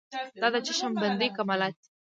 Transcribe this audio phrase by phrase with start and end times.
[0.41, 1.87] دا د چشم بندۍ کمالات دي.